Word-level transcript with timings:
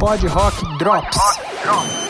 Pod 0.00 0.24
Rock 0.24 0.54
Drops. 0.78 2.09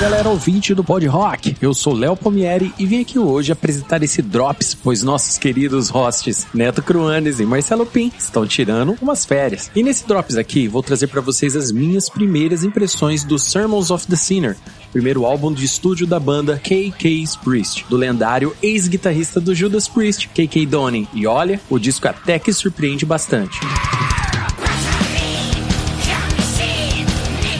Galera 0.00 0.30
ouvinte 0.30 0.74
do 0.74 0.82
Pod 0.82 1.06
Rock, 1.06 1.54
eu 1.60 1.74
sou 1.74 1.92
Léo 1.92 2.16
Palmieri 2.16 2.72
e 2.78 2.86
vim 2.86 3.02
aqui 3.02 3.18
hoje 3.18 3.52
apresentar 3.52 4.02
esse 4.02 4.22
Drops, 4.22 4.74
pois 4.74 5.02
nossos 5.02 5.36
queridos 5.36 5.90
hosts 5.90 6.46
Neto 6.54 6.82
Cruanes 6.82 7.38
e 7.38 7.44
Marcelo 7.44 7.84
Pim 7.84 8.10
estão 8.18 8.46
tirando 8.46 8.96
umas 9.02 9.26
férias. 9.26 9.70
E 9.76 9.82
nesse 9.82 10.08
Drops 10.08 10.38
aqui 10.38 10.66
vou 10.66 10.82
trazer 10.82 11.08
para 11.08 11.20
vocês 11.20 11.54
as 11.54 11.70
minhas 11.70 12.08
primeiras 12.08 12.64
impressões 12.64 13.24
do 13.24 13.38
Sermons 13.38 13.90
of 13.90 14.06
the 14.06 14.16
Sinner, 14.16 14.56
primeiro 14.90 15.26
álbum 15.26 15.52
de 15.52 15.66
estúdio 15.66 16.06
da 16.06 16.18
banda 16.18 16.58
KK 16.58 17.36
Priest, 17.44 17.84
do 17.90 17.98
lendário 17.98 18.56
ex-guitarrista 18.62 19.38
do 19.38 19.54
Judas 19.54 19.86
Priest, 19.86 20.28
KK 20.28 20.64
Donning. 20.64 21.06
E 21.12 21.26
olha, 21.26 21.60
o 21.68 21.78
disco 21.78 22.08
até 22.08 22.38
que 22.38 22.54
surpreende 22.54 23.04
bastante. 23.04 23.60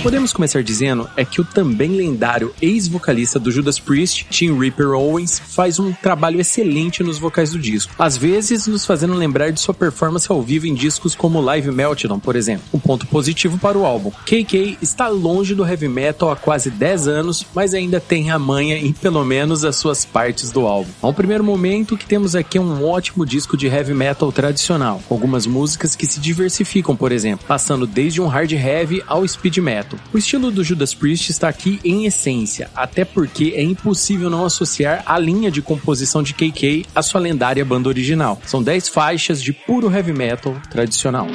Podemos 0.03 0.33
começar 0.33 0.63
dizendo 0.63 1.11
é 1.15 1.27
que 1.27 1.43
o 1.43 1.45
também 1.45 1.91
lendário 1.91 2.55
ex-vocalista 2.63 3.39
do 3.39 3.51
Judas 3.51 3.79
Priest, 3.79 4.27
Tim 4.31 4.59
Reaper 4.59 4.93
Owens, 4.93 5.39
faz 5.39 5.79
um 5.79 5.93
trabalho 5.93 6.41
excelente 6.41 7.03
nos 7.03 7.19
vocais 7.19 7.51
do 7.51 7.59
disco, 7.59 7.93
às 7.99 8.17
vezes 8.17 8.67
nos 8.67 8.87
fazendo 8.87 9.13
lembrar 9.13 9.53
de 9.53 9.61
sua 9.61 9.75
performance 9.75 10.33
ao 10.33 10.41
vivo 10.41 10.67
em 10.67 10.75
discos 10.75 11.15
como 11.15 11.43
Live 11.43 11.71
Meltdown, 11.71 12.19
por 12.19 12.35
exemplo. 12.35 12.65
Um 12.73 12.79
ponto 12.79 13.07
positivo 13.09 13.59
para 13.59 13.77
o 13.77 13.85
álbum. 13.85 14.11
KK 14.25 14.79
está 14.81 15.07
longe 15.09 15.55
do 15.55 15.67
heavy 15.67 15.89
metal 15.89 16.31
há 16.31 16.37
quase 16.37 16.71
10 16.71 17.07
anos, 17.07 17.47
mas 17.55 17.75
ainda 17.75 18.01
tem 18.01 18.31
a 18.31 18.39
manha 18.39 18.79
em 18.79 18.95
pelo 18.95 19.23
menos 19.23 19.67
as 19.67 19.77
suas 19.77 20.07
partes 20.07 20.51
do 20.51 20.67
álbum. 20.67 20.91
A 21.03 21.09
um 21.09 21.15
primeiro 21.15 21.45
momento 21.45 21.99
que 21.99 22.07
temos 22.07 22.35
aqui 22.35 22.59
um 22.59 22.89
ótimo 22.89 23.27
disco 23.27 23.55
de 23.55 23.67
heavy 23.67 23.93
metal 23.93 24.33
tradicional, 24.33 25.03
algumas 25.11 25.47
músicas 25.47 25.95
que 25.95 26.07
se 26.07 26.21
diversificam, 26.21 26.97
por 26.97 27.13
exemplo, 27.13 27.45
passando 27.47 27.87
desde 27.87 28.23
um 28.23 28.27
hard 28.27 28.53
heavy 28.53 29.03
ao 29.07 29.29
speed 29.29 29.59
metal. 29.59 29.90
O 30.13 30.19
estilo 30.19 30.51
do 30.51 30.63
Judas 30.65 30.95
Priest 30.95 31.31
está 31.31 31.49
aqui 31.49 31.81
em 31.85 32.07
essência, 32.07 32.71
até 32.75 33.05
porque 33.05 33.55
é 33.57 33.63
impossível 33.63 34.29
não 34.29 34.45
associar 34.45 35.03
a 35.07 35.19
linha 35.19 35.51
de 35.51 35.63
composição 35.63 36.23
de 36.23 36.35
KK 36.35 36.87
à 36.95 37.03
sua 37.03 37.21
lendária 37.21 37.65
banda 37.65 37.89
original. 37.89 38.41
São 38.47 38.63
10 38.63 38.89
faixas 38.89 39.43
de 39.43 39.53
puro 39.53 39.91
heavy 39.91 40.13
metal 40.13 40.55
tradicional. 40.71 41.27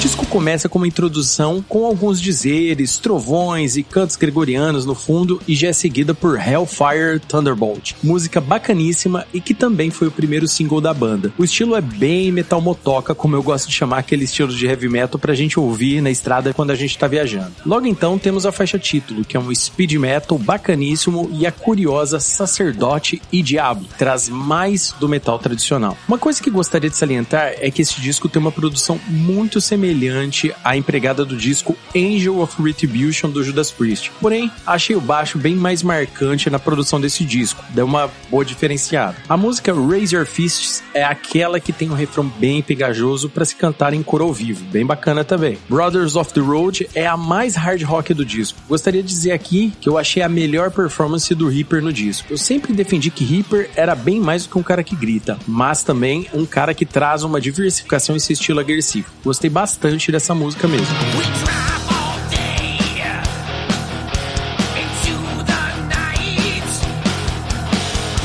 Disco 0.00 0.24
começa 0.24 0.66
com 0.66 0.78
uma 0.78 0.88
introdução 0.88 1.62
com 1.68 1.84
alguns 1.84 2.18
dizeres, 2.22 2.96
trovões 2.96 3.76
e 3.76 3.82
cantos 3.82 4.16
gregorianos 4.16 4.86
no 4.86 4.94
fundo 4.94 5.42
e 5.46 5.54
já 5.54 5.68
é 5.68 5.72
seguida 5.74 6.14
por 6.14 6.40
Hellfire 6.40 7.20
Thunderbolt, 7.28 7.92
música 8.02 8.40
bacaníssima 8.40 9.26
e 9.34 9.42
que 9.42 9.52
também 9.52 9.90
foi 9.90 10.08
o 10.08 10.10
primeiro 10.10 10.48
single 10.48 10.80
da 10.80 10.94
banda. 10.94 11.30
O 11.36 11.44
estilo 11.44 11.76
é 11.76 11.82
bem 11.82 12.32
metal 12.32 12.62
motoca, 12.62 13.14
como 13.14 13.36
eu 13.36 13.42
gosto 13.42 13.68
de 13.68 13.74
chamar 13.74 13.98
aquele 13.98 14.24
estilo 14.24 14.48
de 14.54 14.66
heavy 14.66 14.88
metal 14.88 15.20
pra 15.20 15.34
gente 15.34 15.60
ouvir 15.60 16.00
na 16.00 16.10
estrada 16.10 16.54
quando 16.54 16.70
a 16.70 16.74
gente 16.74 16.96
tá 16.96 17.06
viajando. 17.06 17.52
Logo 17.66 17.86
então 17.86 18.18
temos 18.18 18.46
a 18.46 18.52
faixa 18.52 18.78
título, 18.78 19.22
que 19.22 19.36
é 19.36 19.40
um 19.40 19.54
speed 19.54 19.92
metal 19.96 20.38
bacaníssimo 20.38 21.28
e 21.30 21.46
a 21.46 21.52
curiosa 21.52 22.18
Sacerdote 22.18 23.20
e 23.30 23.42
Diabo, 23.42 23.84
traz 23.98 24.30
mais 24.30 24.94
do 24.98 25.06
metal 25.06 25.38
tradicional. 25.38 25.94
Uma 26.08 26.16
coisa 26.16 26.42
que 26.42 26.48
gostaria 26.48 26.88
de 26.88 26.96
salientar 26.96 27.52
é 27.58 27.70
que 27.70 27.82
esse 27.82 28.00
disco 28.00 28.30
tem 28.30 28.40
uma 28.40 28.50
produção 28.50 28.98
muito 29.06 29.60
semelhante 29.60 29.89
semelhante 29.90 30.54
à 30.62 30.76
empregada 30.76 31.24
do 31.24 31.36
disco 31.36 31.76
Angel 31.96 32.40
of 32.40 32.62
Retribution 32.62 33.28
do 33.28 33.42
Judas 33.42 33.72
Priest. 33.72 34.12
Porém, 34.20 34.50
achei 34.64 34.94
o 34.94 35.00
baixo 35.00 35.36
bem 35.36 35.56
mais 35.56 35.82
marcante 35.82 36.48
na 36.48 36.60
produção 36.60 37.00
desse 37.00 37.24
disco, 37.24 37.62
deu 37.70 37.84
uma 37.84 38.08
boa 38.30 38.44
diferenciada. 38.44 39.16
A 39.28 39.36
música 39.36 39.74
Raise 39.74 40.14
Your 40.14 40.26
Fists 40.26 40.82
é 40.94 41.02
aquela 41.02 41.58
que 41.58 41.72
tem 41.72 41.90
um 41.90 41.94
refrão 41.94 42.30
bem 42.38 42.62
pegajoso 42.62 43.28
para 43.28 43.44
se 43.44 43.56
cantar 43.56 43.92
em 43.92 44.02
coro 44.02 44.24
ao 44.24 44.32
vivo, 44.32 44.64
bem 44.66 44.86
bacana 44.86 45.24
também. 45.24 45.58
Brothers 45.68 46.14
of 46.14 46.32
the 46.32 46.40
Road 46.40 46.88
é 46.94 47.06
a 47.06 47.16
mais 47.16 47.56
hard 47.56 47.82
rock 47.82 48.14
do 48.14 48.24
disco. 48.24 48.58
Gostaria 48.68 49.02
de 49.02 49.08
dizer 49.08 49.32
aqui 49.32 49.72
que 49.80 49.88
eu 49.88 49.98
achei 49.98 50.22
a 50.22 50.28
melhor 50.28 50.70
performance 50.70 51.34
do 51.34 51.48
Reaper 51.48 51.82
no 51.82 51.92
disco. 51.92 52.28
Eu 52.30 52.38
sempre 52.38 52.72
defendi 52.72 53.10
que 53.10 53.24
Reaper 53.24 53.70
era 53.74 53.96
bem 53.96 54.20
mais 54.20 54.44
do 54.44 54.50
que 54.50 54.58
um 54.58 54.62
cara 54.62 54.84
que 54.84 54.94
grita, 54.94 55.36
mas 55.48 55.82
também 55.82 56.28
um 56.32 56.46
cara 56.46 56.72
que 56.74 56.86
traz 56.86 57.24
uma 57.24 57.40
diversificação 57.40 58.14
em 58.14 58.20
seu 58.20 58.34
estilo 58.34 58.60
agressivo. 58.60 59.08
Gostei 59.24 59.50
bastante 59.50 59.79
bastante 59.80 60.12
dessa 60.12 60.34
música 60.34 60.68
mesmo. 60.68 61.79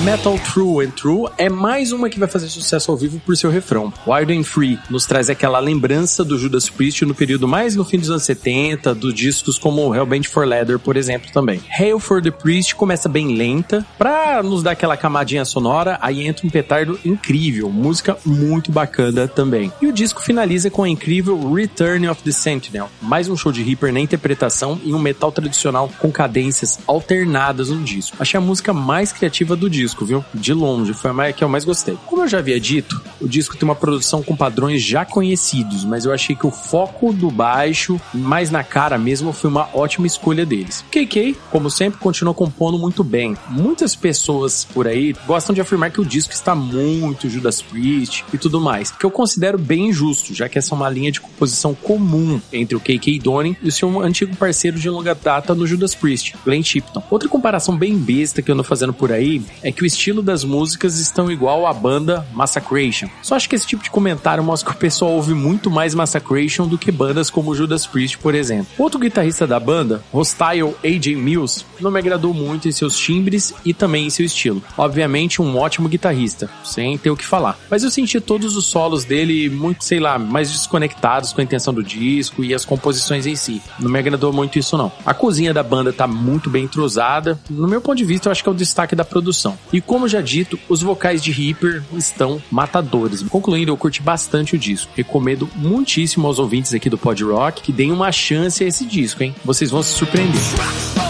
Metal 0.06 0.38
True 0.54 0.86
and 0.86 0.92
True 0.92 1.32
é 1.36 1.50
mais 1.50 1.92
uma 1.92 2.12
que 2.12 2.20
vai 2.20 2.30
fazer 2.30 2.48
sucesso 2.48 2.92
ao 2.92 2.98
vivo 2.98 3.20
por 3.26 3.36
seu 3.36 3.50
refrão. 3.50 3.92
Wild 4.06 4.38
and 4.38 4.44
Free 4.44 4.78
nos 4.88 5.08
traz 5.08 5.32
aquela 5.32 5.58
lembrança 5.58 6.24
do 6.24 6.38
Judas 6.38 6.70
Priest 6.70 7.04
no 7.06 7.16
período 7.16 7.48
mais 7.48 7.76
no 7.76 7.84
fim 7.84 7.98
dos 7.98 8.12
anos 8.12 8.22
70, 8.22 8.94
dos 8.94 9.16
discos 9.16 9.58
como 9.58 9.96
Hellbent 9.96 10.28
for 10.28 10.46
Leather, 10.46 10.78
por 10.78 10.96
exemplo, 10.96 11.32
também. 11.32 11.60
Hail 11.76 12.00
for 12.00 12.22
the 12.22 12.30
Priest 12.30 12.76
começa 12.76 13.10
bem 13.10 13.36
lenta, 13.36 13.84
pra 13.98 14.44
nos 14.44 14.62
dar 14.62 14.72
aquela 14.72 14.96
camadinha 14.96 15.44
sonora, 15.44 15.98
aí 16.00 16.28
entra 16.28 16.46
um 16.46 16.52
petardo 16.52 17.00
incrível, 17.04 17.72
música 17.72 18.16
muito 18.24 18.72
bacana 18.72 19.28
também. 19.28 19.74
E 19.82 19.88
o 19.88 19.92
disco 19.92 20.22
finaliza 20.22 20.70
com 20.70 20.84
a 20.84 20.90
incrível 20.90 21.52
Return 21.52 22.08
of 22.10 22.22
the 22.22 22.32
Sentinel, 22.32 22.92
mais 23.02 23.28
um 23.28 23.36
show 23.36 23.52
de 23.52 23.64
Reaper 23.64 23.92
na 23.92 24.02
interpretação 24.02 24.80
e 24.84 24.94
um 24.94 25.00
metal 25.00 25.32
tradicional 25.32 25.90
com 25.98 26.12
cadências 26.12 26.78
alternadas 26.86 27.70
no 27.70 27.84
disco. 27.84 28.16
Achei 28.20 28.38
a 28.38 28.42
música 28.42 28.72
mais 28.72 29.12
criativa 29.12 29.56
do 29.56 29.68
disco 29.68 29.95
disco, 29.96 30.06
viu? 30.06 30.26
De 30.34 30.54
longe, 30.54 30.94
foi 30.94 31.12
a 31.12 31.34
que 31.34 31.44
eu 31.44 31.50
mais 31.50 31.64
gostei. 31.64 31.98
Como 32.06 32.24
eu 32.24 32.28
já 32.28 32.40
havia 32.40 32.60
dito, 32.60 33.02
o 33.22 33.28
disco 33.28 33.56
tem 33.56 33.68
uma 33.68 33.76
produção 33.76 34.22
com 34.22 34.36
padrões 34.36 34.82
já 34.82 35.06
conhecidos, 35.06 35.86
mas 35.86 36.06
eu 36.06 36.12
achei 36.12 36.36
que 36.36 36.46
o 36.46 36.52
foco 36.52 37.14
do 37.14 37.32
baixo, 37.32 38.00
mais 38.14 38.52
na 38.52 38.64
cara 38.64 38.98
mesmo, 38.98 39.32
foi 39.32 39.50
uma 39.50 39.70
ótima 39.74 40.06
escolha 40.06 40.46
deles. 40.46 40.84
KK, 40.92 41.38
como 41.50 41.70
sempre, 41.70 42.00
continuou 42.00 42.36
compondo 42.36 42.78
muito 42.78 43.04
bem. 43.04 43.36
Muitas 43.50 43.96
pessoas 43.96 44.66
por 44.66 44.88
aí 44.88 45.16
gostam 45.26 45.56
de 45.56 45.62
afirmar 45.62 45.92
que 45.92 46.02
o 46.02 46.06
disco 46.06 46.34
está 46.34 46.54
muito 46.54 47.30
Judas 47.30 47.62
Priest 47.62 48.26
e 48.34 48.38
tudo 48.38 48.60
mais, 48.60 48.92
que 48.92 49.06
eu 49.06 49.12
considero 49.12 49.58
bem 49.58 49.90
injusto, 49.90 50.34
já 50.34 50.50
que 50.50 50.58
essa 50.58 50.74
é 50.74 50.76
uma 50.76 50.90
linha 50.90 51.12
de 51.12 51.22
composição 51.22 51.74
comum 51.74 52.42
entre 52.52 52.76
o 52.76 52.80
KK 52.80 53.20
Donning 53.20 53.56
e 53.62 53.70
o 53.70 53.72
seu 53.72 54.02
antigo 54.02 54.36
parceiro 54.36 54.78
de 54.78 54.90
longa 54.90 55.16
data 55.16 55.56
no 55.56 55.66
Judas 55.66 55.96
Priest, 55.96 56.36
Glenn 56.44 56.62
Tipton. 56.62 57.02
Outra 57.10 57.30
comparação 57.30 57.78
bem 57.78 57.98
besta 57.98 58.42
que 58.42 58.52
eu 58.52 58.54
ando 58.54 58.64
fazendo 58.64 58.94
por 58.94 59.12
aí 59.12 59.42
é 59.62 59.72
que 59.72 59.85
o 59.86 59.88
estilo 59.88 60.24
das 60.24 60.44
músicas 60.44 60.98
estão 60.98 61.32
igual 61.32 61.68
à 61.68 61.74
banda 61.74 62.26
Massacration. 62.34 63.08
Só 63.22 63.36
acho 63.36 63.48
que 63.48 63.56
esse 63.56 63.68
tipo 63.68 63.84
de 63.84 63.92
comentário 63.92 64.44
mostra 64.44 64.72
que 64.72 64.76
o 64.76 64.80
pessoal 64.80 65.12
ouve 65.12 65.36
muito 65.36 65.70
mais 65.70 65.94
Massacration 65.94 66.68
do 66.68 66.78
que 66.78 66.92
bandas 66.92 67.30
como 67.30 67.54
Judas 67.54 67.86
Priest, 67.86 68.18
por 68.18 68.34
exemplo. 68.34 68.68
Outro 68.80 69.00
guitarrista 69.00 69.46
da 69.46 69.60
banda, 69.60 70.04
Hostile 70.12 70.74
AJ 70.84 71.16
Mills, 71.16 71.66
não 71.80 71.92
me 71.92 72.00
agradou 72.00 72.34
muito 72.34 72.68
em 72.68 72.72
seus 72.72 72.98
timbres 72.98 73.54
e 73.64 73.76
também 73.76 74.08
em 74.08 74.10
seu 74.10 74.26
estilo. 74.26 74.62
Obviamente, 74.76 75.40
um 75.40 75.56
ótimo 75.58 75.88
guitarrista, 75.88 76.50
sem 76.64 76.98
ter 76.98 77.12
o 77.12 77.18
que 77.18 77.26
falar. 77.26 77.58
Mas 77.70 77.84
eu 77.84 77.92
senti 77.92 78.20
todos 78.20 78.56
os 78.56 78.66
solos 78.66 79.06
dele 79.06 79.50
muito, 79.50 79.84
sei 79.84 80.00
lá, 80.00 80.18
mais 80.18 80.52
desconectados 80.52 81.32
com 81.32 81.42
a 81.42 81.44
intenção 81.44 81.74
do 81.74 81.84
disco 81.84 82.44
e 82.44 82.56
as 82.56 82.66
composições 82.66 83.28
em 83.28 83.36
si. 83.36 83.62
Não 83.80 83.92
me 83.92 84.00
agradou 84.00 84.34
muito 84.34 84.58
isso, 84.58 84.78
não. 84.78 84.92
A 85.06 85.14
cozinha 85.14 85.54
da 85.54 85.62
banda 85.62 85.94
tá 85.94 86.08
muito 86.08 86.50
bem 86.50 86.64
entrosada. 86.64 87.40
No 87.48 87.68
meu 87.68 87.82
ponto 87.82 87.98
de 87.98 88.06
vista, 88.06 88.30
eu 88.30 88.32
acho 88.32 88.42
que 88.42 88.50
é 88.50 88.52
o 88.52 88.56
destaque 88.56 88.96
da 88.96 89.06
produção. 89.06 89.56
E 89.76 89.82
como 89.82 90.08
já 90.08 90.22
dito, 90.22 90.58
os 90.70 90.82
vocais 90.82 91.22
de 91.22 91.34
Reaper 91.34 91.84
estão 91.98 92.42
matadores. 92.50 93.22
Concluindo, 93.24 93.74
eu 93.74 93.76
curti 93.76 94.02
bastante 94.02 94.56
o 94.56 94.58
disco. 94.58 94.90
Recomendo 94.96 95.50
muitíssimo 95.54 96.26
aos 96.26 96.40
ouvintes 96.40 96.74
aqui 96.74 96.90
do 96.90 96.98
Pod 96.98 97.22
Rock 97.26 97.62
que 97.62 97.74
deem 97.74 97.92
uma 97.92 98.10
chance 98.10 98.64
a 98.64 98.68
esse 98.68 98.86
disco, 98.86 99.22
hein? 99.22 99.36
Vocês 99.44 99.70
vão 99.70 99.84
se 99.84 99.92
surpreender. 99.92 101.05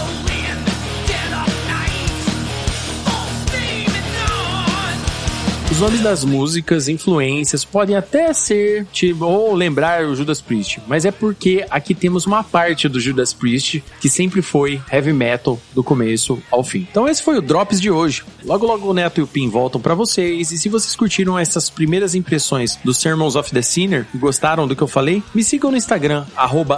Os 5.76 5.82
nomes 5.82 6.00
das 6.00 6.24
músicas, 6.24 6.88
influências, 6.88 7.62
podem 7.62 7.96
até 7.96 8.32
ser, 8.32 8.86
tipo, 8.86 9.26
ou 9.26 9.52
lembrar 9.52 10.06
o 10.06 10.16
Judas 10.16 10.40
Priest, 10.40 10.80
mas 10.86 11.04
é 11.04 11.10
porque 11.10 11.66
aqui 11.68 11.94
temos 11.94 12.24
uma 12.24 12.42
parte 12.42 12.88
do 12.88 12.98
Judas 12.98 13.34
Priest 13.34 13.84
que 14.00 14.08
sempre 14.08 14.40
foi 14.40 14.80
heavy 14.90 15.12
metal 15.12 15.60
do 15.74 15.84
começo 15.84 16.42
ao 16.50 16.64
fim. 16.64 16.86
Então 16.90 17.06
esse 17.06 17.22
foi 17.22 17.36
o 17.36 17.42
Drops 17.42 17.78
de 17.78 17.90
hoje. 17.90 18.24
Logo 18.42 18.64
logo 18.64 18.88
o 18.88 18.94
Neto 18.94 19.20
e 19.20 19.22
o 19.22 19.26
Pim 19.26 19.50
voltam 19.50 19.78
para 19.78 19.94
vocês 19.94 20.50
e 20.50 20.56
se 20.56 20.70
vocês 20.70 20.96
curtiram 20.96 21.38
essas 21.38 21.68
primeiras 21.68 22.14
impressões 22.14 22.78
do 22.82 22.94
Sermons 22.94 23.36
of 23.36 23.50
the 23.50 23.60
Sinner 23.60 24.06
e 24.14 24.16
gostaram 24.16 24.66
do 24.66 24.74
que 24.74 24.82
eu 24.82 24.88
falei, 24.88 25.22
me 25.34 25.44
sigam 25.44 25.70
no 25.70 25.76
Instagram 25.76 26.24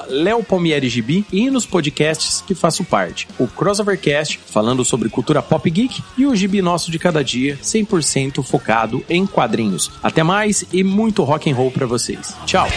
@leopalmierigb 0.09 1.25
e 1.33 1.49
nos 1.51 1.65
podcasts 1.65 2.43
que 2.45 2.53
faço 2.53 2.83
parte. 2.83 3.29
O 3.39 3.47
Crossovercast 3.47 4.41
falando 4.45 4.85
sobre 4.85 5.09
cultura 5.09 5.41
pop 5.41 5.71
geek 5.71 6.03
e 6.17 6.27
o 6.27 6.35
Gibi 6.35 6.61
nosso 6.61 6.91
de 6.91 6.99
cada 6.99 7.23
dia, 7.23 7.57
100% 7.63 8.43
focado 8.43 8.88
em 9.09 9.27
quadrinhos. 9.27 9.91
Até 10.03 10.23
mais 10.23 10.65
e 10.73 10.83
muito 10.83 11.23
rock 11.25 11.51
and 11.51 11.55
roll 11.55 11.71
para 11.71 11.87
vocês. 11.87 12.35
Tchau. 12.47 12.69